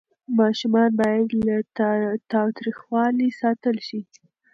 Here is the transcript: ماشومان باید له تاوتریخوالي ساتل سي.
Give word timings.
ماشومان 0.39 0.89
باید 0.99 1.29
له 1.47 1.55
تاوتریخوالي 2.33 3.29
ساتل 3.39 3.75
سي. 3.87 4.01